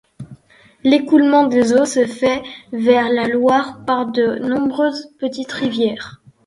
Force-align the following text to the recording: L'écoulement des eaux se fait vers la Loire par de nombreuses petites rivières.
L'écoulement 0.83 1.45
des 1.45 1.73
eaux 1.73 1.85
se 1.85 2.07
fait 2.07 2.41
vers 2.73 3.09
la 3.09 3.27
Loire 3.27 3.85
par 3.85 4.07
de 4.07 4.39
nombreuses 4.39 5.11
petites 5.19 5.51
rivières. 5.51 6.23